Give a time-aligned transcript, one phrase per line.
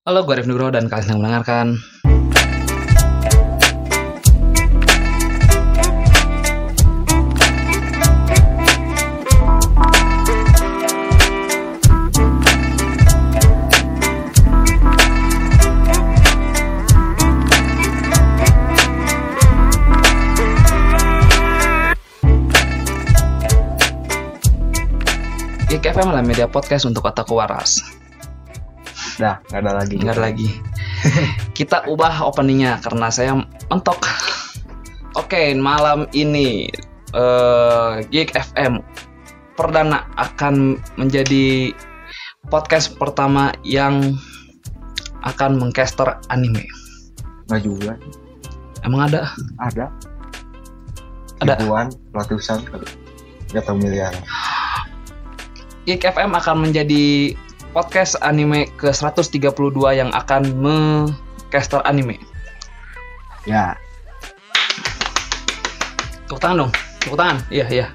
[0.00, 1.76] Halo, gue Arif Nugroho dan kalian sedang mendengarkan
[25.68, 27.99] Geek FM media podcast untuk otak waras.
[29.20, 29.96] Dah, nggak ada lagi.
[30.00, 30.48] Nggak ada lagi.
[31.58, 33.36] Kita ubah openingnya karena saya
[33.68, 34.00] mentok.
[35.12, 36.72] Oke, malam ini
[37.12, 38.80] eh Geek FM
[39.60, 41.76] perdana akan menjadi
[42.48, 44.16] podcast pertama yang
[45.20, 46.64] akan mengcaster anime.
[47.52, 47.92] Nggak juga.
[48.80, 49.36] Emang ada?
[49.60, 49.92] Ada.
[51.44, 51.60] Ada.
[51.60, 52.64] Ribuan, ratusan,
[53.52, 54.16] nggak tahu miliar.
[55.84, 57.36] Geek FM akan menjadi
[57.70, 59.50] podcast anime ke 132
[59.94, 62.18] yang akan mengcaster anime.
[63.48, 63.78] Ya,
[66.30, 66.72] Tepuk tangan dong.
[67.02, 67.38] Tepuk tangan.
[67.50, 67.86] Iya, iya.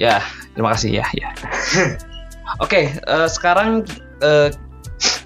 [0.00, 0.24] Ya,
[0.56, 1.28] terima kasih ya, ya.
[2.64, 3.84] Oke, eh, sekarang
[4.24, 4.48] eh,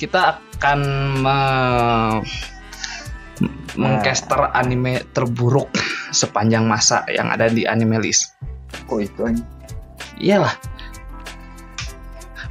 [0.02, 0.80] kita akan
[1.22, 2.22] me-
[3.78, 5.70] mengcaster anime terburuk
[6.10, 8.34] sepanjang masa yang ada di anime list.
[8.90, 9.44] kok itu aja?
[10.18, 10.54] Iyalah.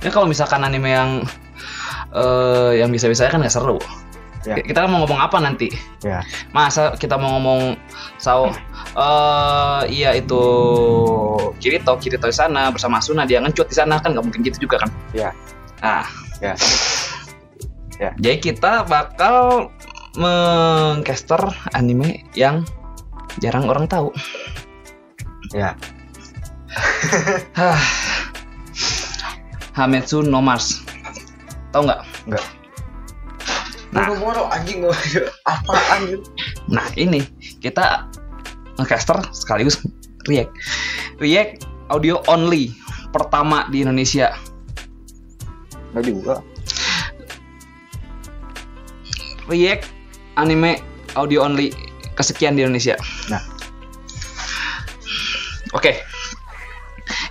[0.05, 1.25] Ini kalau misalkan anime yang
[2.13, 3.81] eh yang bisa-bisa kan nggak seru.
[4.45, 4.61] Ya.
[4.61, 5.73] Kita mau ngomong apa nanti?
[6.05, 6.21] Ya.
[6.53, 7.73] Masa kita mau ngomong
[8.21, 8.53] Sao
[8.93, 10.45] eh iya itu
[11.57, 14.85] Kirito, Kirito di sana bersama Asuna dia ngecut di sana kan nggak mungkin gitu juga
[14.85, 14.93] kan?
[15.17, 15.33] Ya.
[15.81, 16.05] Nah.
[16.37, 16.53] Ya.
[17.97, 18.13] Ya.
[18.21, 19.73] Jadi kita bakal
[20.13, 21.41] mengcaster
[21.73, 22.61] anime yang
[23.41, 24.13] jarang orang tahu.
[25.49, 25.73] Ya.
[29.75, 30.87] Hametsu no Mars.
[31.75, 32.01] Tahu nggak?
[32.31, 32.45] Nggak.
[33.91, 34.07] Nah.
[34.07, 34.95] Boro-boro anjing gua
[35.47, 36.23] apa anjing?
[36.71, 37.23] Nah ini
[37.59, 38.07] kita
[38.79, 39.83] ngecaster sekaligus
[40.31, 40.51] react.
[41.19, 42.71] React audio only
[43.11, 44.31] pertama di Indonesia.
[45.91, 46.35] Nggak juga.
[49.51, 49.83] React
[50.39, 50.79] anime
[51.19, 51.71] audio only
[52.15, 52.95] kesekian di Indonesia.
[53.27, 53.43] Nah.
[55.75, 55.99] Oke.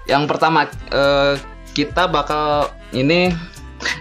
[0.05, 1.41] Yang pertama eh,
[1.75, 3.35] kita bakal ini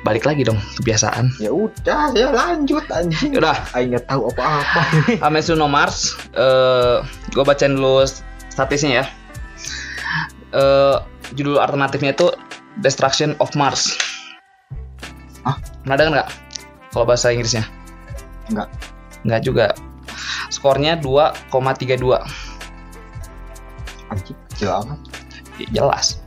[0.06, 1.34] balik lagi dong kebiasaan.
[1.42, 3.36] Ya udah, ya lanjut anjing.
[3.36, 4.82] Udah, Aing tahu apa-apa.
[5.26, 8.06] Hametsu no Mars, eh gue bacain dulu
[8.48, 9.06] statisnya ya.
[10.54, 10.98] Eh
[11.34, 12.32] judul alternatifnya itu
[12.80, 13.98] Destruction of Mars.
[15.84, 16.30] Pernah dengar nggak?
[16.96, 17.68] Kalau bahasa Inggrisnya?
[18.48, 18.68] Nggak.
[19.28, 19.68] Nggak juga.
[20.48, 22.24] Skornya 2,32.
[24.08, 25.00] Anjing, kecil amat.
[25.60, 26.23] Ya, jelas.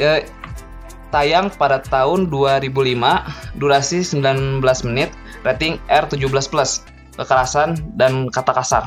[0.00, 0.24] Eh,
[1.12, 2.72] tayang pada tahun 2005,
[3.60, 5.12] durasi 19 menit,
[5.44, 6.48] rating R17+,
[7.20, 8.84] kekerasan dan kata kasar.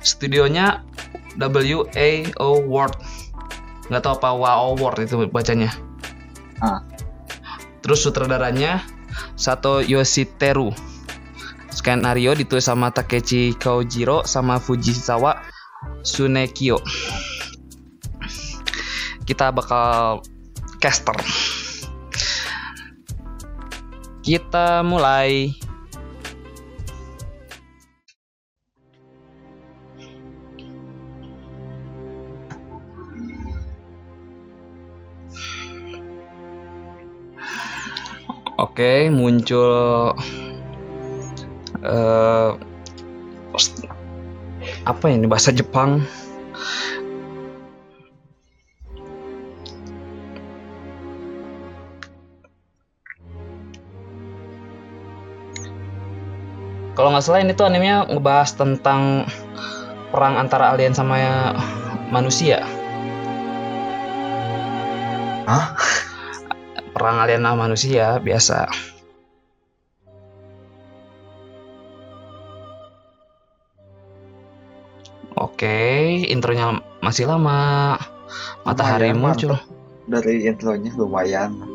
[0.00, 0.80] Studionya
[1.36, 2.96] WAO World.
[3.92, 5.68] Nggak tahu apa WAO World itu bacanya.
[6.64, 6.80] Ah.
[7.84, 8.80] Terus sutradaranya
[9.36, 10.72] Sato Yoshiteru.
[11.68, 15.42] Skenario ditulis sama Takechi Kaojiro sama Fujisawa
[16.00, 16.80] Tsunekyo
[19.24, 20.20] kita bakal
[20.80, 21.16] caster.
[24.24, 25.52] Kita mulai.
[38.54, 40.14] Oke, muncul
[41.84, 42.50] eh
[44.84, 46.00] apa ini bahasa Jepang?
[57.04, 59.28] Kalau nggak salah ini tuh animenya ngebahas tentang
[60.08, 61.52] perang antara alien sama
[62.08, 62.64] manusia.
[65.44, 65.76] Hah?
[66.96, 68.72] Perang alien sama manusia biasa.
[75.36, 78.00] Oke, intronya masih lama.
[78.64, 79.52] Matahari Lumayan, muncul.
[80.08, 81.73] Dari intronya lumayan.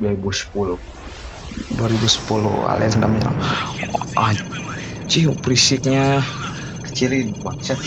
[0.00, 0.78] Dua ribu sepuluh
[1.74, 3.36] 2010 alien sedang menyerang.
[4.18, 6.22] Anjing, berisiknya.
[6.84, 7.80] kecilin bangsat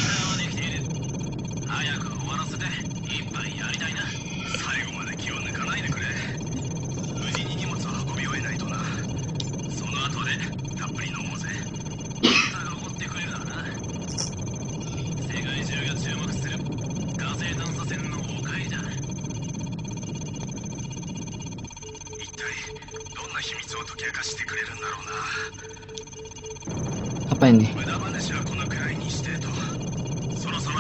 [27.38, 27.70] Apa ini?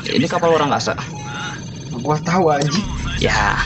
[0.10, 0.98] Ini kapal orang angkasa.
[2.02, 2.82] Gua tahu anjing.
[3.22, 3.62] Ya.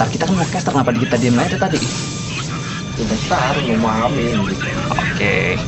[0.00, 1.76] Ntar kita kan podcast kenapa kita diem aja tadi?
[2.96, 4.40] Sebentar memahami.
[4.88, 5.60] Oke.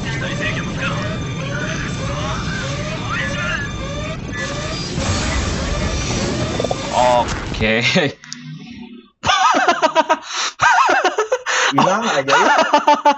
[6.96, 7.74] Oke.
[7.84, 8.13] Hilang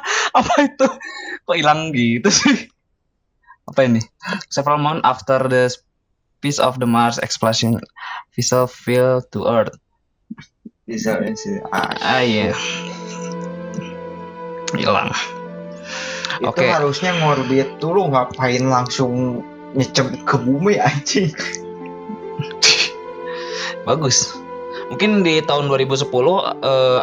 [0.39, 0.87] Apa itu?
[1.47, 2.69] Kok hilang gitu sih?
[3.67, 4.01] Apa ini?
[4.49, 5.71] Several months after the
[6.41, 7.83] piece of the Mars explosion,
[8.37, 9.75] vessel fell to Earth.
[10.87, 11.59] Bisa sih.
[11.75, 12.55] Ah, Ah iya.
[14.75, 15.11] Hilang.
[16.37, 16.69] itu Oke.
[16.69, 19.41] harusnya ngorbit dulu ngapain langsung
[19.73, 21.33] nyecep ke bumi anjing.
[23.89, 24.37] Bagus.
[24.93, 26.13] Mungkin di tahun 2010
[26.61, 27.01] eh,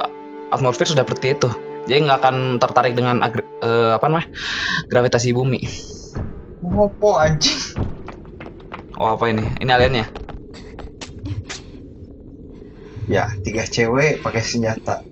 [0.54, 1.50] atmosfer sudah seperti itu.
[1.84, 4.30] Jadi nggak akan tertarik dengan uh, apa namanya
[4.88, 5.62] gravitasi bumi.
[6.64, 7.60] Ngopo anjing.
[8.96, 9.44] Oh apa ini?
[9.60, 10.08] Ini aliennya?
[13.12, 15.04] Ya tiga cewek pakai senjata.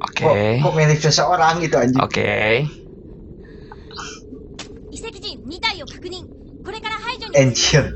[0.00, 0.24] Oke.
[0.24, 0.50] Okay.
[0.60, 2.00] Kok, kok milik seseorang gitu anjing?
[2.00, 2.24] Oke.
[2.24, 2.52] Okay.
[7.34, 7.88] Ancient.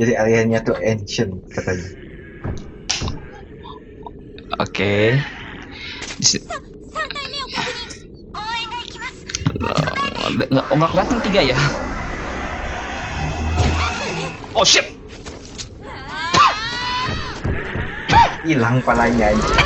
[0.00, 1.88] Jadi aliennya tuh ancient katanya.
[4.58, 4.66] Oke.
[4.66, 5.41] Okay
[10.52, 11.58] nggak oh, nggak kelihatan tiga ya?
[14.54, 14.86] Oh shit!
[18.46, 19.58] Hilang palanya anjing.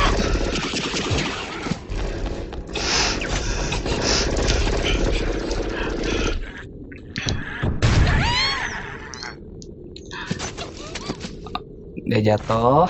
[12.07, 12.89] Dia jatuh.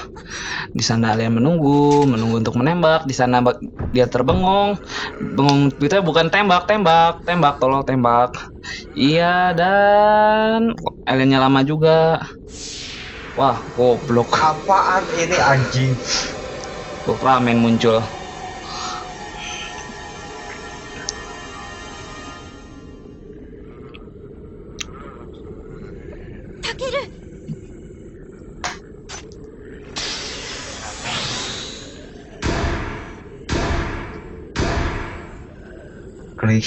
[0.77, 3.09] Di sana alien menunggu, menunggu untuk menembak.
[3.09, 3.41] Di sana
[3.89, 4.77] dia terbengong.
[5.17, 8.37] Bengong itu bukan tembak, tembak, tembak, tolong tembak.
[8.93, 10.77] Iya dan
[11.09, 12.21] aliennya lama juga.
[13.33, 14.37] Wah, goblok.
[14.37, 15.93] Apaan ini anjing?
[17.09, 18.01] Ultraman muncul.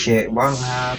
[0.01, 0.99] Klise banget.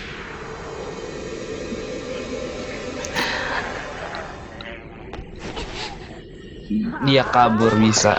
[7.10, 8.14] Dia kabur bisa.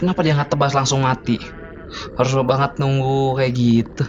[0.00, 1.36] Kenapa dia nggak tebas langsung mati?
[2.16, 4.08] Harus banget nunggu kayak gitu.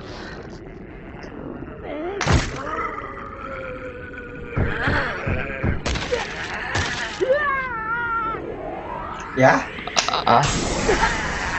[9.36, 9.72] Ya,
[10.12, 10.44] Ah,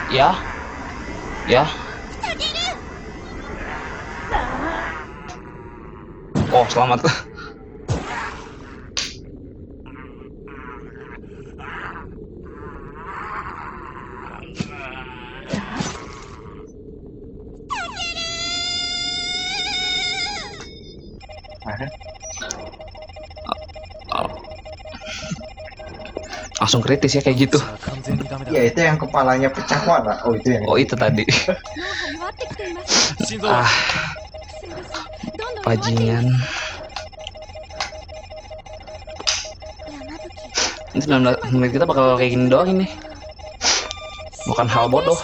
[0.09, 0.45] ya,
[1.47, 1.65] ya.
[6.53, 7.01] Oh, selamat.
[26.73, 27.61] langsung kritis ya kayak gitu.
[28.49, 31.21] Ya itu yang kepalanya pecah mana oh itu yang oh itu tadi.
[33.45, 33.69] Ah
[35.63, 36.33] bajingan
[40.97, 42.89] 19 menit kita bakal kayak gini doang ini.
[44.49, 45.17] Bukan hal bodoh.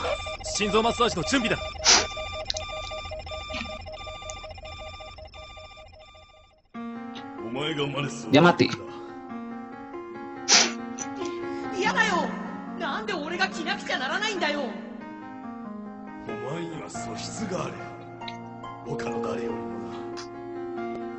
[8.30, 8.89] Dia mati.
[16.69, 17.75] には素質がある
[18.87, 19.95] 他の誰よりもな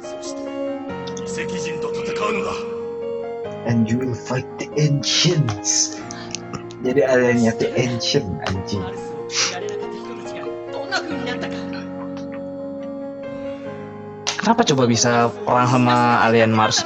[0.02, 0.42] そして
[1.22, 2.52] 遺跡人と戦うのだ
[3.68, 5.98] And you will fight the ancients.
[6.86, 8.86] Jadi aliennya tuh ancient anjing.
[8.86, 11.56] アルスを着られなかった人たちがどんな風になったか
[14.38, 16.86] Kenapa coba bisa perang sama alien Mars?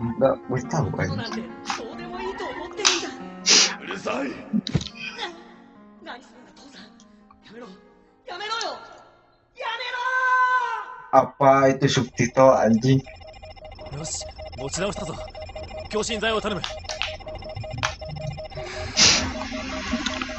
[0.00, 1.55] Enggak, gue tahu こと kan.
[11.47, 12.99] Apa itu subtitle anjing?
[13.95, 14.19] よし
[14.59, 15.15] 持ち直したぞ
[15.87, 16.61] 強心剤を頼む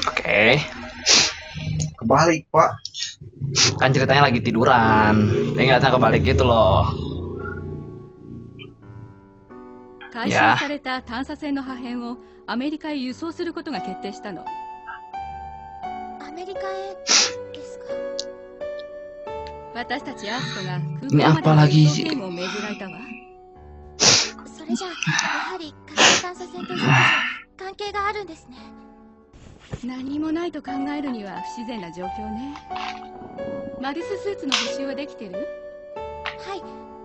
[0.05, 0.61] Oke.
[1.97, 2.77] Kebalik pak.
[3.81, 6.85] kan ceritanya lagi tiduran ingatnya kebalik gitu loh
[10.12, 14.45] 回収された探査船の破片をアメリカへ輸送することが決定したの
[16.21, 17.38] アメリカへ
[19.78, 20.80] 私たちアーストが
[21.30, 21.78] 空港までの?
[21.78, 22.99] 移送権を命じられたわ
[23.97, 26.75] それじゃあやはり火星探査船と
[27.56, 28.56] 関係があるんですね
[29.85, 32.56] 何もないと考えるには不自然な状況ね
[33.80, 36.62] マルススーツの補修はできてるはい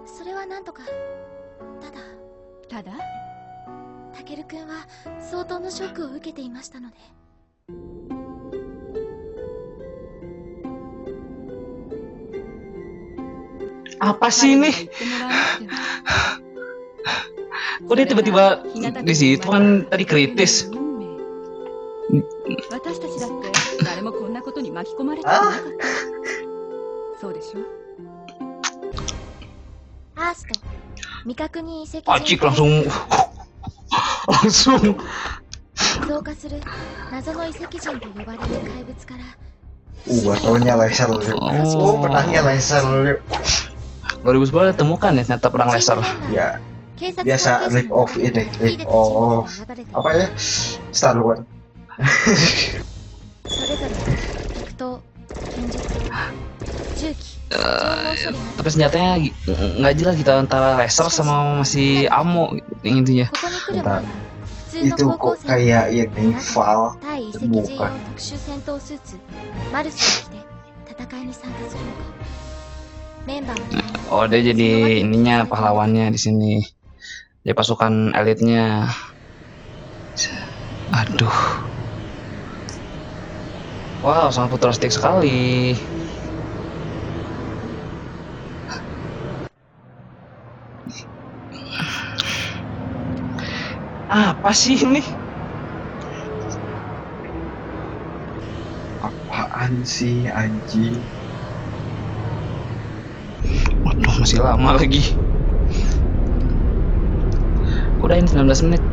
[0.07, 0.81] それはなんとか
[1.79, 2.97] ただただ
[4.15, 4.87] タケル君は
[5.19, 6.95] 相当のショックを受けていましたので
[27.32, 27.60] でしょ
[30.16, 30.60] アースと
[31.22, 32.84] 未確認遺跡 Acik langsung
[34.26, 34.96] langsung
[36.08, 36.60] 増加する
[37.12, 39.24] 謎の遺跡人と呼ばれる怪物から
[40.06, 41.18] Uh, gua taunya laser lu.
[41.76, 43.20] Oh, pedangnya laser lu.
[44.23, 45.99] 2010 temukan ya ternyata perang laser.
[46.31, 46.57] Ya.
[47.19, 49.51] Biasa rip off ini, rip off
[49.91, 50.25] apa ya?
[50.91, 51.43] Star Wars.
[57.53, 59.19] Eh, tapi senjatanya
[59.83, 63.27] nggak jelas kita antara laser sama masih ammo yang intinya.
[63.69, 64.01] Bentar.
[64.73, 66.09] Itu kok kayak yang
[66.53, 66.97] Val
[67.45, 67.91] bukan
[74.11, 76.53] oh dia jadi ininya pahlawannya di sini.
[77.43, 78.91] Dia pasukan elitnya.
[80.91, 81.39] Aduh.
[84.03, 85.79] Wow sangat futuristik sekali.
[94.11, 94.99] Apa sih ini?
[98.99, 100.99] Apaan sih anjing?
[103.83, 105.15] Waduh, masih lama lagi.
[108.03, 108.83] Udah ini 19 menit.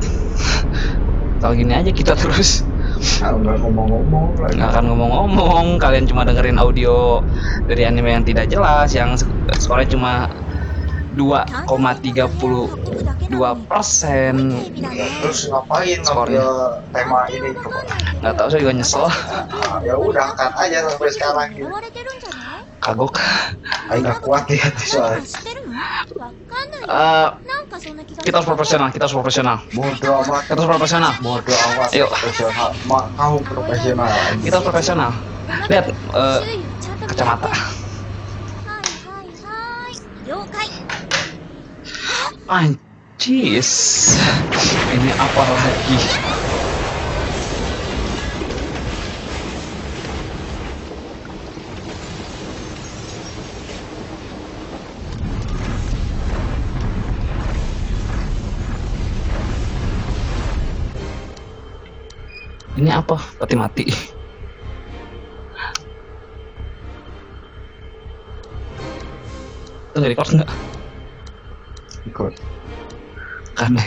[1.40, 2.62] Kalau gini aja kita terus
[3.00, 5.66] nggak ngomong-ngomong nggak akan ngomong-ngomong.
[5.80, 7.24] Kalian cuma dengerin audio
[7.64, 9.16] dari anime yang tidak jelas, yang
[9.56, 10.12] skornya cuma
[11.16, 12.30] 2,32
[13.66, 14.34] persen.
[14.78, 16.38] Ya, terus ngapain Skornya.
[16.44, 16.46] ngambil
[16.94, 17.80] tema ini coba?
[18.20, 19.04] Nggak tahu saya juga nyesel.
[19.08, 21.66] Ah, ya udah angkat aja sampai sekarang gitu
[22.80, 23.14] kagok.
[23.92, 25.24] Aing gak kuat ya, hati soalnya
[26.90, 27.28] uh,
[28.24, 29.56] kita harus profesional kita harus profesional.
[29.72, 30.42] Bodoh amat.
[30.50, 31.12] Kita harus profesional.
[31.22, 32.10] Bodoh amat yuk.
[32.10, 32.70] profesional.
[33.14, 34.10] Kau profesional.
[34.42, 35.10] Kita harus profesional.
[35.70, 36.40] Lihat uh,
[37.06, 37.50] kacamata.
[42.50, 43.70] Anjis.
[44.90, 45.98] Ini apa lagi?
[62.78, 63.18] Ini apa?
[63.42, 63.84] Peti mati.
[69.90, 70.50] Itu record nggak?
[72.06, 72.34] Ikut.
[73.58, 73.82] Karena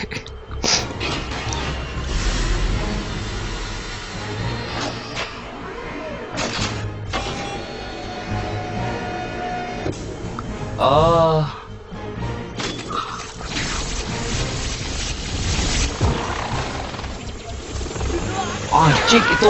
[10.76, 11.63] Oh.
[18.74, 19.48] Ah, anjing itu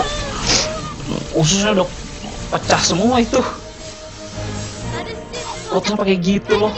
[1.32, 1.88] ususnya udah
[2.52, 3.40] pecah semua itu
[5.72, 6.76] Rotnya pakai gitu loh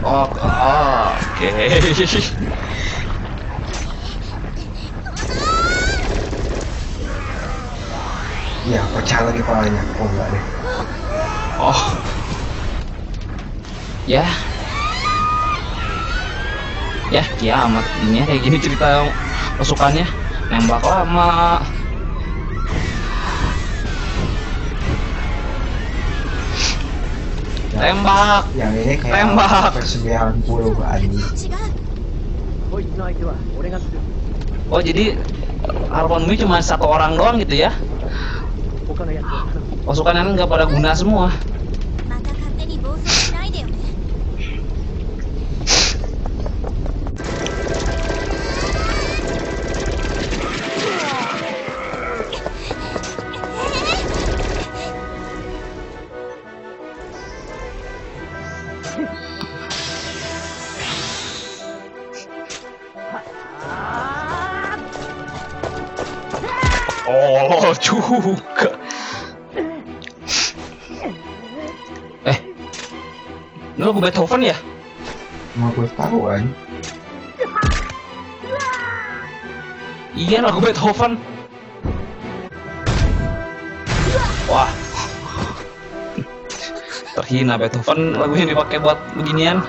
[0.00, 1.44] Oh, oke.
[1.44, 1.70] Okay.
[8.70, 9.82] ya pecah lagi palanya.
[9.98, 10.44] Oh enggak deh.
[11.58, 11.80] Oh.
[14.06, 14.24] Ya.
[17.10, 17.86] Ya ya amat.
[18.06, 19.10] Ini ya, kayak gini cerita
[19.58, 20.06] pasukannya,
[20.54, 21.58] nembak lama.
[27.74, 27.90] Ya.
[27.90, 28.44] Tembak.
[28.54, 29.70] Yang ini kayak tembak.
[29.74, 31.10] Persembahan puluh kali.
[34.70, 35.18] oh jadi
[35.90, 37.74] Arpon cuma satu orang doang gitu ya?
[38.90, 39.26] pasukan yang
[39.86, 41.30] pasukan anak nggak pada guna semua.
[73.80, 74.56] Ini lagu Beethoven ya?
[75.56, 76.44] Mau gue tahu kan?
[80.12, 81.16] iya lagu Beethoven
[84.52, 84.68] wah.
[87.16, 89.64] Terhina Beethoven lagu yang dipakai buat beginian.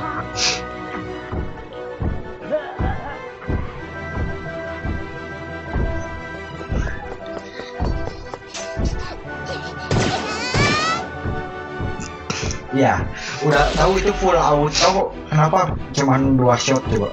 [12.75, 13.03] Iya,
[13.41, 15.13] udah tahu itu full auto.
[15.29, 17.09] Kenapa cuman dua shot coba?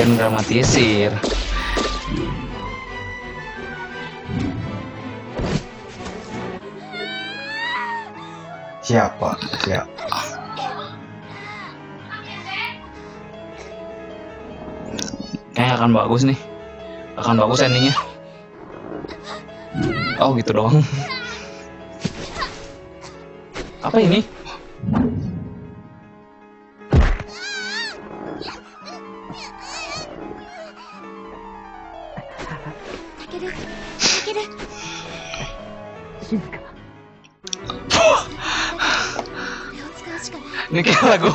[0.00, 1.12] biar dramatisir
[8.80, 9.36] Siapa?
[9.60, 10.08] Siapa?
[15.52, 16.38] kayaknya akan bagus nih
[17.20, 17.92] akan bagus endingnya
[20.16, 20.80] oh gitu doang
[23.80, 24.20] apa ini?
[40.70, 41.34] Ini kayak lagu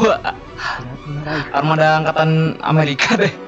[1.52, 3.45] armada angkatan Amerika deh.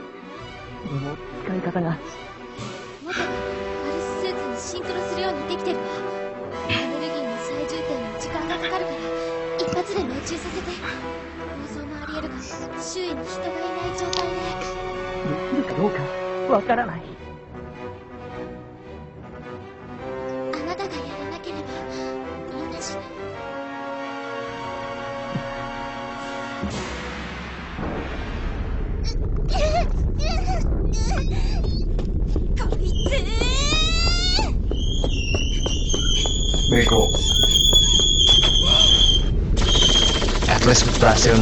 [40.95, 41.35] Berhasil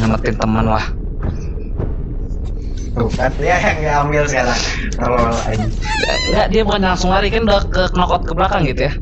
[0.00, 0.86] nyelamatin teman lah
[2.92, 4.60] Tuh kan dia yang diambil sekarang.
[5.00, 5.16] Kalau
[5.48, 5.64] aja.
[6.28, 8.92] Enggak, dia bukan langsung lari kan udah ke knockout ke belakang gitu ya.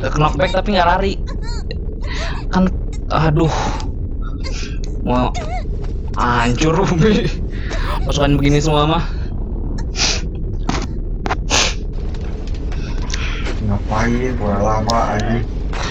[0.00, 1.12] Ke knockback tapi nggak lari.
[2.48, 2.72] Kan
[3.12, 3.52] aduh.
[5.04, 5.28] Mau
[6.16, 7.28] hancur Umi.
[8.08, 9.04] Pasukan begini semua mah.
[13.68, 14.32] Ngapain?
[14.40, 15.44] Udah lama aja.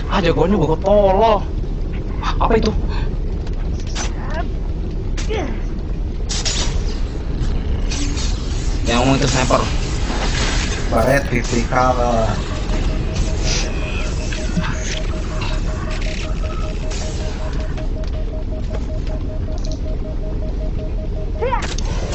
[0.10, 1.46] Ah jagoannya gue tolol.
[2.42, 2.74] Apa itu?
[5.30, 5.46] Yang
[9.22, 9.62] itu sniper.
[10.90, 11.94] Baret kritikal.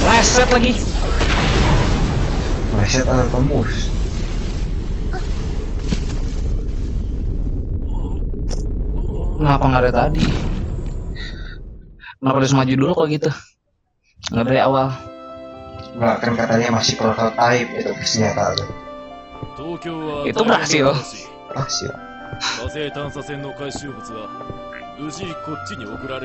[0.02, 0.74] Reset lagi.
[2.74, 3.94] Reset atau tembus?
[9.38, 10.43] Kenapa nggak dari tadi?
[12.24, 13.30] kenapa harus maju dulu kok gitu?
[14.32, 14.88] Nggak dari awal.
[16.00, 18.64] Nggak kan katanya masih prototype itu senjata itu
[20.32, 20.86] itu berhasil
[21.52, 21.92] berhasil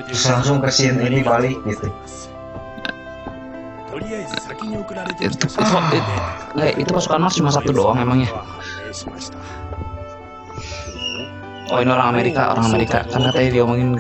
[0.10, 1.92] Terus langsung ke sini ini balik gitu.
[5.20, 5.92] Itu, ah.
[5.92, 6.14] itu, itu,
[6.64, 8.32] eh, itu pasukan Mars cuma satu doang emangnya
[11.70, 13.06] oh ini orang Amerika orang Amerika.
[13.06, 13.94] Kan katanya dia omongin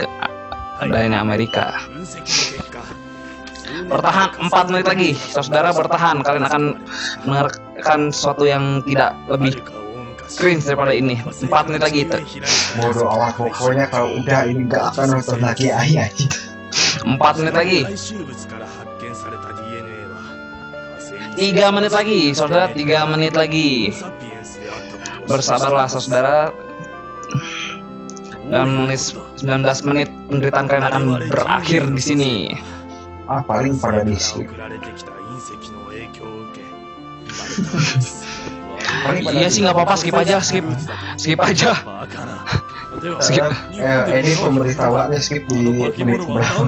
[0.79, 1.75] Udahin Amerika.
[3.85, 6.25] Bertahan 4 menit lagi, saudara bertahan.
[6.25, 6.63] Kalian akan
[7.27, 9.61] mendengarkan sesuatu yang tidak lebih
[10.39, 11.19] cringe daripada ini.
[11.21, 12.19] 4 menit lagi itu.
[12.79, 16.09] Bodoh awak pokoknya kalau udah ini gak akan nonton lagi ayah.
[17.05, 17.81] 4 menit lagi.
[21.39, 23.93] 3 menit lagi, saudara 3 menit lagi.
[25.29, 26.49] Bersabarlah saudara,
[28.49, 32.33] dan menit 19 menit penderitaan kalian akan berakhir di sini.
[33.29, 34.49] Ah paling pada di sini.
[39.31, 40.65] iya sih nggak apa-apa skip aja skip
[41.15, 41.71] skip aja
[43.25, 43.45] skip
[43.77, 45.93] eh, ini pemberitahuannya skip di menit
[46.25, 46.67] berapa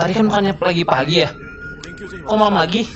[0.00, 1.30] Tadi kan makannya pagi-pagi ya?
[2.24, 2.88] Kok malam lagi?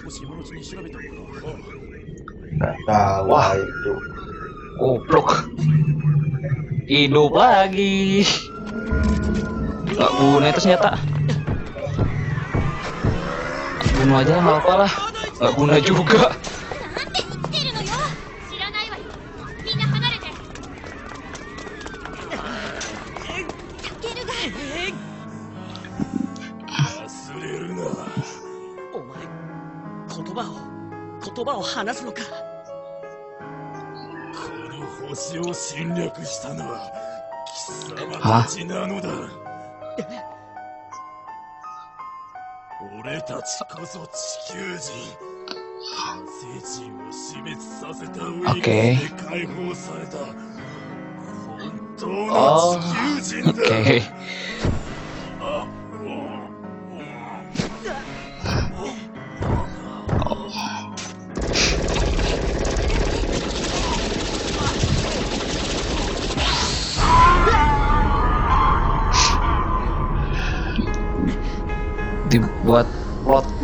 [2.59, 3.49] nggak tahu wah.
[3.59, 3.95] itu.
[4.79, 5.31] Goblok.
[6.91, 8.27] Hidup lagi.
[9.95, 10.99] Nggak guna itu senjata.
[13.95, 14.93] Bunuh aja nggak apa lah.
[15.39, 16.35] Nggak guna juga.
[31.37, 32.44] Oh wow, 話すのか。
[35.15, 36.91] 星を侵略したのは
[37.47, 39.09] 貴様たちなのだ
[43.01, 44.93] 俺たちこそ地球人
[46.61, 49.17] 人を死滅させた上に Oke.
[49.25, 50.19] 解放された
[51.47, 54.03] 本当 Oh, の地球人.だ、Dibuat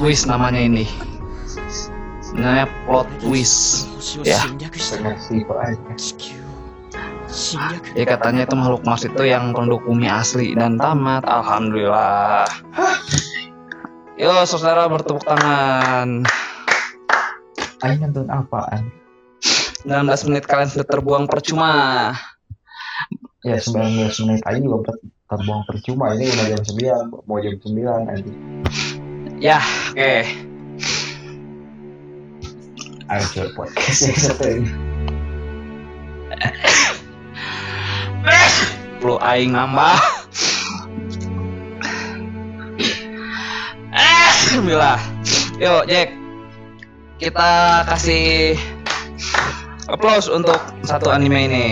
[0.00, 0.88] twist namanya ini.
[2.32, 3.84] Namanya plot twist
[4.24, 4.40] ya
[7.94, 11.20] ya katanya itu makhluk Mars itu yang penduduk bumi asli dan tamat.
[11.28, 12.48] Alhamdulillah.
[14.16, 16.24] Yo saudara bertepuk tangan.
[17.84, 18.88] Ayo nonton apaan?
[19.84, 22.12] 16 menit kalian sudah terbuang percuma.
[23.44, 24.96] Ya 19 menit aja juga
[25.28, 26.16] terbuang percuma.
[26.16, 26.62] Ini udah jam
[27.12, 28.32] 9 mau jam 9 aja.
[29.40, 29.56] Ya,
[29.96, 30.14] oke.
[33.10, 34.68] ayo podcast satu ini
[39.00, 39.96] Lu aing nambah.
[43.96, 45.00] Eh, Alhamdulillah.
[45.56, 46.12] Yuk, Jack.
[47.16, 48.60] Kita kasih
[49.88, 51.66] applause untuk satu anime ini.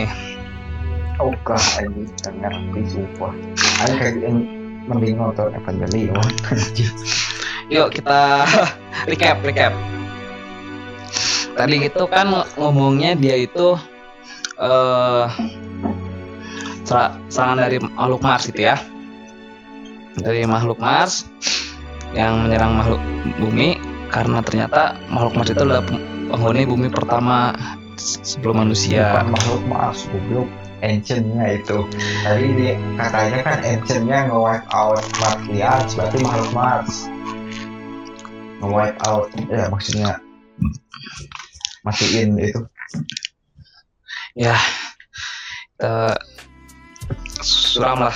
[1.18, 3.34] oh kah anjing gak ngerti sumpah
[3.82, 4.38] Aing kayak yang
[4.86, 6.14] mending nonton Evangelion
[6.46, 6.94] anjing
[7.68, 8.48] Yuk kita
[9.10, 9.72] recap, recap.
[11.52, 13.74] Tadi itu kan ngomongnya dia itu
[14.58, 15.26] eh
[16.86, 18.76] ser- serangan dari makhluk Mars gitu ya.
[20.18, 21.28] Dari makhluk Mars
[22.16, 23.02] yang menyerang makhluk
[23.36, 23.76] bumi
[24.08, 25.84] karena ternyata makhluk Mars itu adalah
[26.32, 27.52] penghuni bumi pertama
[28.00, 29.12] se- sebelum manusia.
[29.12, 31.78] bukan makhluk Mars goblok ancientnya itu
[32.22, 37.10] tadi dia katanya kan ancientnya nge-wipe out Martians berarti makhluk Mars
[38.58, 40.18] nge-wipe out ya maksudnya
[41.82, 42.60] matiin itu
[44.38, 44.54] Ya,
[45.74, 46.14] kita
[47.42, 48.14] suram lah.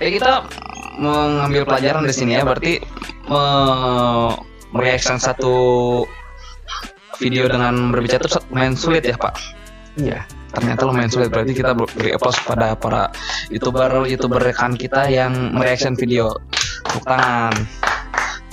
[0.00, 0.48] Ya kita
[0.96, 2.80] mengambil pelajaran di sini ya, berarti
[3.28, 4.36] me-
[4.72, 5.52] mereaction satu
[7.20, 9.36] video dengan berbicara itu lumayan sulit ya Pak.
[10.00, 10.24] iya
[10.56, 13.12] Ternyata lumayan sulit, berarti kita ber- beri applause pada para
[13.52, 16.32] youtuber youtuber rekan kita yang mereaction video.
[16.88, 17.52] Tepuk tangan,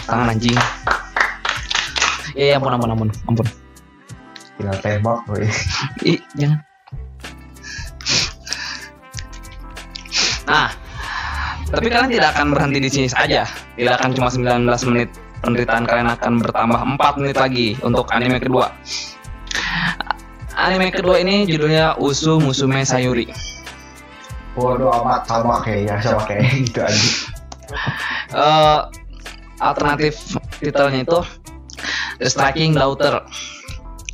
[0.10, 0.58] tangan anjing.
[2.34, 3.48] Iya, ampun, ampun, ampun, ampun.
[4.60, 5.48] tinggal tembak woy.
[6.04, 6.60] Ih, jangan.
[10.50, 10.70] Nah,
[11.70, 13.46] tapi kalian tidak akan berhenti di sini saja.
[13.78, 18.68] Tidak akan cuma 19 menit penderitaan kalian akan bertambah 4 menit lagi untuk anime kedua.
[20.60, 23.32] Anime kedua ini judulnya Usu Musume Sayuri.
[24.60, 27.10] bodoh amat sama kayak sama kayak gitu aja
[28.30, 28.80] Eh,
[29.60, 30.16] alternatif
[30.60, 31.20] titelnya itu
[32.20, 33.24] The Striking Daughter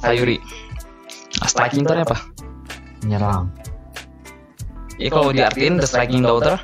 [0.01, 0.37] Sayuri.
[1.41, 2.17] Ah, Striking itu apa?
[3.05, 3.53] nyerang
[4.97, 6.57] Ya kalau diartiin The Striking Daughter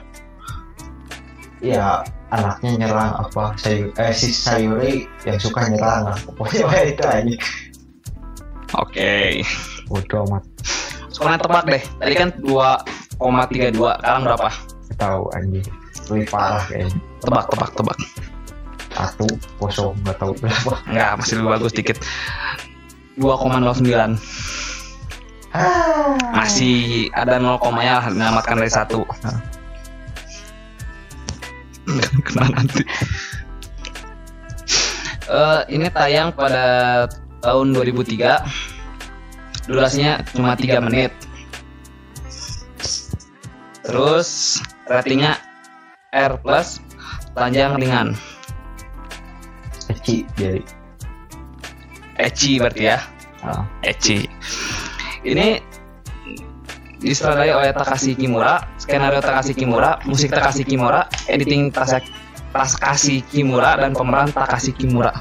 [1.62, 2.02] ya
[2.34, 6.65] anaknya nyerang apa sayur eh si sayuri yang suka nyerang lah pokoknya
[6.98, 7.36] itu aja
[8.80, 9.44] Oke.
[9.91, 10.44] bodoh amat
[11.12, 11.84] Sekarang tebak deh.
[12.00, 13.76] Tadi kan 2,32.
[13.76, 14.50] Sekarang berapa?
[15.00, 15.65] tahu anjing
[16.13, 16.94] lebih parah kayaknya
[17.26, 17.98] Tebak, tebak, tebak.
[19.02, 19.26] Satu
[19.58, 21.98] kosong nggak tahu berapa Enggak, masih lebih bagus dikit.
[23.18, 24.16] 2,09.
[25.52, 26.16] Ah.
[26.32, 29.04] Masih ada 0, ya menyelamatkan dari satu.
[32.26, 32.86] Kena nanti.
[35.32, 37.08] Eh, ini tayang pada
[37.44, 38.40] tahun 2003.
[39.68, 41.12] Durasinya cuma 3 menit.
[43.84, 45.36] Terus ratingnya
[46.12, 46.80] R plus
[47.36, 48.16] panjang ringan.
[50.02, 50.62] Kecil jadi
[52.18, 53.02] Ecchi berarti ya.
[53.42, 54.30] ah, Ecchi.
[55.26, 55.58] Ini
[57.02, 64.30] disutradarai oleh Takashi Kimura, skenario Takashi Kimura, musik Takashi Kimura, editing Takashi Kimura dan pemeran
[64.30, 65.18] Takashi Kimura.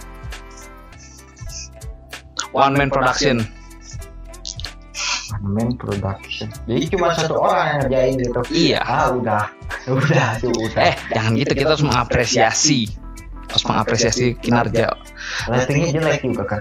[2.53, 3.49] One man production.
[5.41, 8.81] main production jadi cuma satu orang yang ngerjain gitu Iya.
[8.85, 9.49] ah udah
[9.97, 12.93] udah tuh udah Eh, jangan gitu kita harus mengapresiasi.
[13.51, 14.95] Harus mengapresiasi kinerja.
[15.51, 16.61] ratingnya jelek juga kan?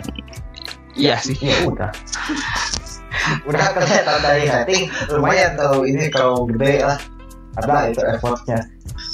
[0.97, 1.37] Iya sih.
[1.39, 1.91] ya udah.
[3.45, 6.99] Udah kelihatan dari rating lumayan kalau ini kalau gede lah.
[7.61, 8.59] Ada itu effortnya.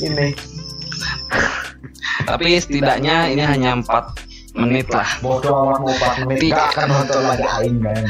[0.01, 0.27] Ini.
[2.29, 5.07] Tapi setidaknya ini hanya 4 menit lah.
[5.19, 6.39] bodoh amat mau 4 menit.
[6.47, 6.55] Tiga.
[6.55, 7.45] gak akan nonton lagi.
[7.59, 8.05] aing kan?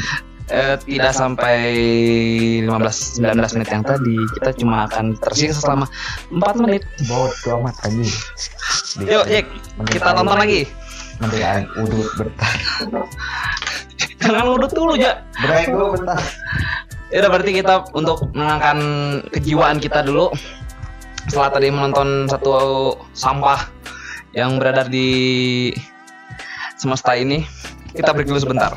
[0.45, 1.57] Eh, tidak sampai
[2.61, 4.17] 15 19 menit yang tadi.
[4.37, 5.85] Kita cuma akan tersisa selama
[6.29, 6.83] 4 menit.
[7.09, 8.13] bodoh amat anjing
[8.95, 9.45] Yuk, Jack,
[9.91, 10.63] kita tonton lagi.
[11.15, 12.53] nanti aing udut bentar
[14.19, 15.23] Jangan ngudut dulu, Ja.
[15.39, 16.19] break dulu bentar
[17.07, 18.77] Ya udah berarti kita untuk menangkan
[19.31, 20.33] kejiwaan kita dulu.
[21.31, 22.55] Setelah tadi menonton satu
[23.15, 23.71] sampah
[24.35, 25.71] yang beredar di
[26.75, 27.47] semesta ini,
[27.95, 28.75] kita break dulu sebentar.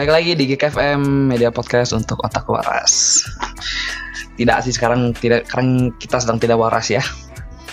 [0.00, 3.20] Baik lagi di GKFM Media Podcast untuk otak waras.
[4.32, 7.04] Tidak sih sekarang tidak sekarang kita sedang tidak waras ya.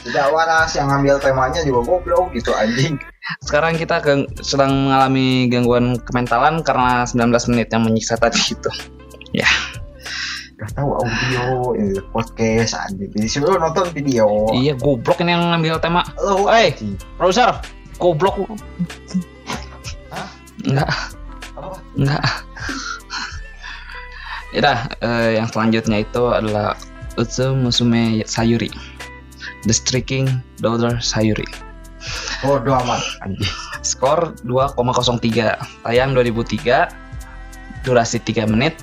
[0.04, 3.00] tidak waras yang ngambil temanya juga goblok gitu anjing
[3.40, 8.72] Sekarang kita ke- sedang mengalami gangguan kementalan karena 19 menit yang menyiksa tadi itu.
[10.60, 11.44] gak tahu audio
[11.80, 16.04] ini podcast anjing jadi sebelum nonton video Iya goblok ini yang ngambil tema.
[16.20, 16.76] lo Hey.
[16.76, 17.00] anjing.
[17.16, 17.56] Produser,
[17.96, 18.36] goblok.
[20.12, 20.28] Hah?
[20.63, 20.92] Enggak,
[21.68, 21.78] Apa?
[22.00, 22.24] enggak.
[24.56, 26.80] Ya dah, eh, yang selanjutnya itu adalah
[27.20, 28.72] Utsu Musume Sayuri.
[29.68, 31.46] The Streaking Daughter Sayuri.
[32.40, 33.50] bodoh amat anjing
[33.84, 35.60] Skor 2,03.
[35.84, 36.88] Tayang 2003.
[37.84, 38.80] Durasi 3 menit.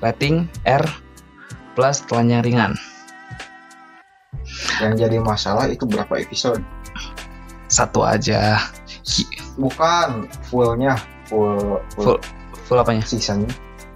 [0.00, 0.84] Rating R
[1.76, 2.72] plus telanjang ringan.
[4.78, 6.60] yang jadi masalah itu berapa episode
[7.66, 8.60] Satu aja.
[9.56, 12.18] bukan fullnya full full, Full,
[12.64, 13.02] full apanya?
[13.02, 13.46] season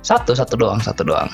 [0.00, 1.28] Satu, satu doang, satu doang.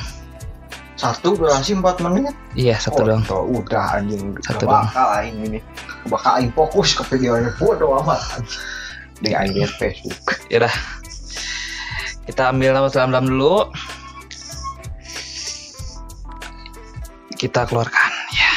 [0.96, 3.20] satu durasi 4 menit Iya, satu oh, doang.
[3.22, 5.59] tuh, udah anjing Satu Gak bakal aing ini
[6.09, 8.64] bakal aing fokus ke videonya bodoh amat anjing
[9.16, 10.74] di aing liat Facebook Ya udah.
[12.24, 13.70] Kita ambil nafas dalam-dalam dulu.
[17.30, 18.52] Kita keluarkan, ya.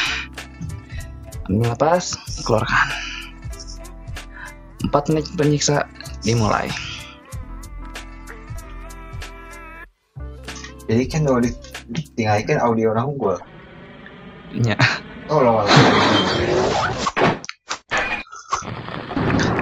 [1.45, 2.88] Ambil nafas, keluarkan.
[4.88, 5.84] 4 menit penyiksa
[6.23, 6.71] dimulai.
[10.89, 11.54] Jadi kan kalau di
[11.93, 13.38] ditinggalkan audio nang gue
[14.65, 14.73] Ya.
[15.30, 15.62] oh lo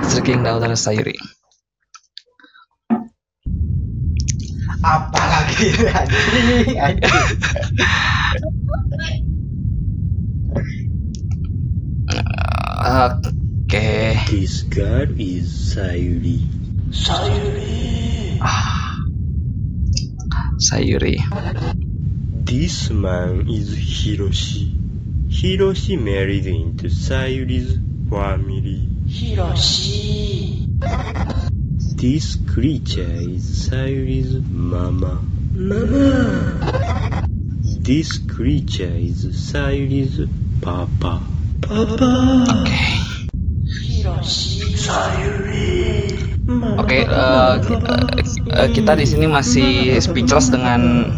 [0.08, 1.12] Streaking Daughter Sayuri.
[4.80, 5.68] apa lagi
[6.88, 7.28] anjing
[12.88, 14.16] Oke.
[14.32, 16.40] This girl is Sayuri.
[16.88, 18.17] Sayuri.
[22.46, 24.74] This man is Hiroshi.
[25.30, 27.78] Hiroshi married into Sayuri's
[28.10, 28.88] family.
[29.06, 30.66] Hiroshi.
[31.96, 35.22] This creature is Sayuri's mama.
[35.54, 37.28] Mama.
[37.62, 40.28] This creature is Sayuri's
[40.62, 41.22] papa.
[41.62, 42.66] Papa.
[46.48, 46.80] Oke.
[46.80, 47.54] Oke, eh,
[48.56, 51.12] eh, kita di sini masih speechless dengan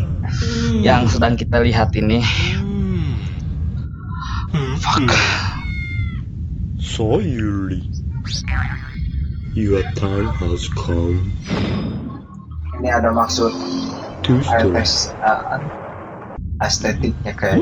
[0.82, 2.22] yang sedang kita lihat ini.
[4.82, 5.14] Fuck.
[6.82, 7.86] Sayuri.
[9.54, 11.30] Your time has come
[12.80, 13.52] ini ada maksud
[14.32, 15.60] uh,
[16.64, 17.60] estetiknya kayak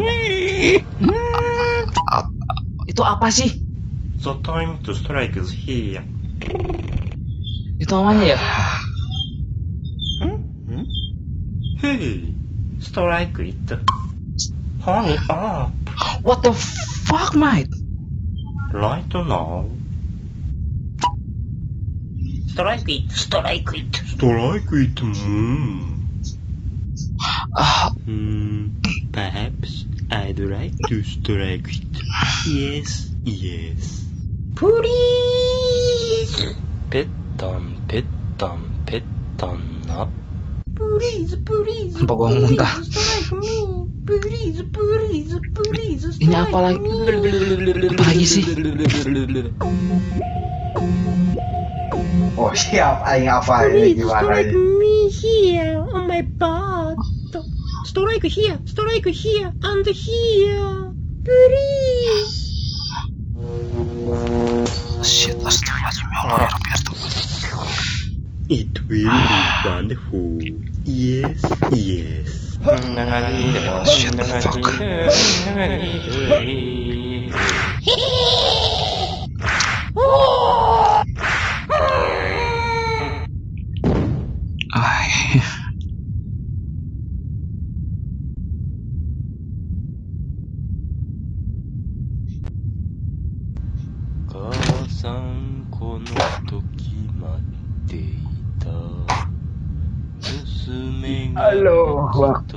[2.86, 3.62] Itu apa sih?
[4.22, 6.02] The time to strike is here.
[7.78, 8.40] Itu namanya ya?
[11.78, 12.34] Hey,
[12.82, 13.70] strike it.
[14.82, 15.70] Hurry up.
[16.26, 16.58] What the
[17.06, 17.70] fuck, mate?
[18.74, 19.70] Right now.
[22.50, 23.94] Strike it, strike it.
[24.18, 26.02] Strike it, hmm.
[28.10, 28.74] Hmm,
[29.14, 31.94] perhaps I'd like to strike it.
[32.50, 34.02] Yes, yes.
[34.58, 36.58] Please!
[37.38, 39.62] Piton, piton
[39.94, 40.10] up.
[40.74, 41.94] Please, please.
[41.94, 42.82] Sumpah gua muntah.
[46.18, 46.82] Ini apa lagi?
[47.94, 48.42] Apa lagi sih?
[52.42, 56.98] oh siap aing apa ini gimana ini me here on my butt.
[57.86, 60.90] Strike here, strike here, and here.
[61.22, 62.48] Please.
[65.08, 66.67] shit, astagfirullahaladzim, ya Allah, ya.
[68.50, 70.40] It will be wonderful.
[70.84, 72.58] Yes, yes.
[72.62, 74.24] Shut the
[77.24, 77.74] fuck.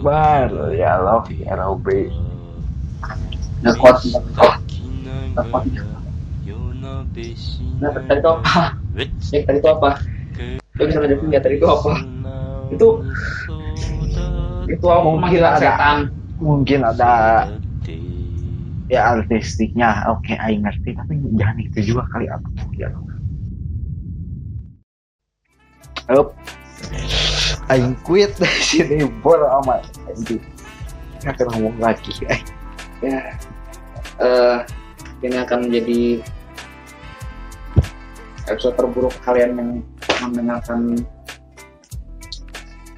[0.00, 2.08] Akbar ya Allah ya Rabbi
[3.60, 5.64] nggak kuat nggak kuat.
[7.84, 8.80] Nah tadi itu apa?
[9.28, 10.00] Ya tadi itu apa?
[10.80, 11.42] Lo bisa lanjutin nggak?
[11.44, 11.92] Tadi itu apa?
[12.72, 12.88] Itu
[14.72, 15.60] itu mungkin ada.
[15.60, 15.98] setan.
[16.40, 17.12] mungkin ada.
[18.88, 20.08] Ya artistiknya.
[20.08, 22.48] Oke okay, I ngerti tapi jangan itu juga kali aku
[22.80, 22.88] ya.
[26.08, 26.32] Up.
[27.70, 29.86] Aing quit dari sini bol amat.
[30.10, 30.42] Anjing.
[31.22, 32.10] Nggak akan ngomong lagi.
[32.98, 33.38] Ya,
[34.18, 34.58] eh
[35.22, 36.20] ini akan menjadi
[38.50, 39.70] episode terburuk kalian yang
[40.20, 40.98] mendengarkan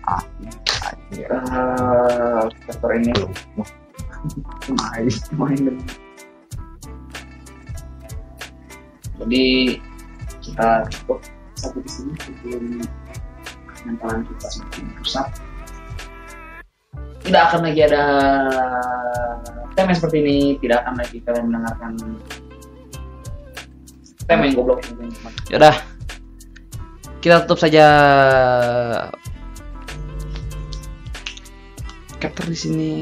[0.08, 0.24] Ah,
[1.14, 3.12] eh chapter ini.
[4.96, 5.12] Aing.
[5.36, 5.76] Main.
[9.20, 9.44] Jadi
[10.42, 11.22] kita cukup
[11.54, 12.64] sampai di sini sebelum
[13.84, 15.26] mentalan kita semakin rusak.
[17.22, 18.04] Tidak akan lagi ada
[19.78, 21.92] tema seperti ini, tidak akan lagi kalian mendengarkan
[24.26, 25.08] tema yang goblok ini.
[25.50, 25.76] Yaudah.
[27.22, 27.86] Kita tutup saja
[32.18, 32.92] chapter di sini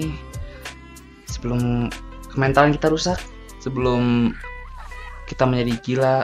[1.25, 1.89] sebelum
[2.29, 3.17] kementalan kita rusak,
[3.65, 4.33] sebelum
[5.25, 6.17] kita menjadi gila,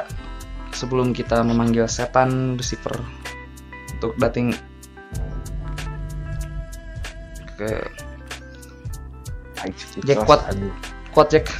[0.77, 3.01] sebelum kita memanggil setan Lucifer
[4.07, 4.55] untuk dating
[7.59, 7.71] ke
[10.07, 10.39] Jackpot.
[10.47, 10.71] aduh.
[11.11, 11.51] quote Jack.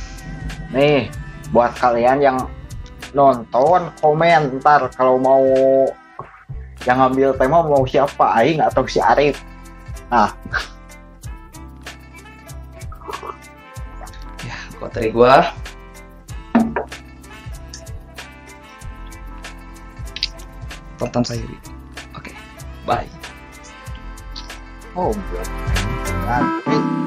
[0.71, 1.11] Nih,
[1.51, 2.39] buat kalian yang
[3.11, 5.43] nonton, komen ntar kalau mau
[6.87, 9.43] yang ngambil tema mau siapa, Aing atau si Arif.
[14.47, 15.51] Ya, quote dari gua.
[20.97, 21.76] Tonton Sayuri.
[22.87, 23.09] Oke, bye.
[24.95, 25.49] Oh, belum.
[26.23, 27.06] Nanti.